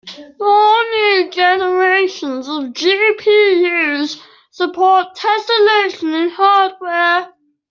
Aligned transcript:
All 0.39 0.83
new 0.89 1.29
generations 1.29 2.47
of 2.47 2.73
GPUs 2.73 4.19
support 4.49 5.15
tesselation 5.15 6.23
in 6.23 6.29
hardware. 6.31 7.31